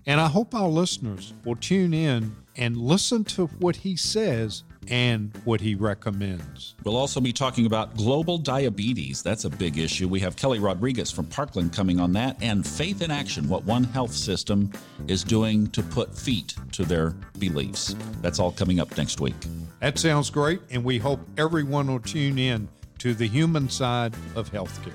[0.07, 5.32] and I hope our listeners will tune in and listen to what he says and
[5.45, 6.74] what he recommends.
[6.82, 9.22] We'll also be talking about global diabetes.
[9.22, 10.09] That's a big issue.
[10.09, 13.84] We have Kelly Rodriguez from Parkland coming on that, and Faith in Action, what One
[13.84, 14.72] Health System
[15.07, 17.95] is doing to put feet to their beliefs.
[18.22, 19.36] That's all coming up next week.
[19.78, 22.68] That sounds great, and we hope everyone will tune in
[23.03, 24.94] to the human side of healthcare.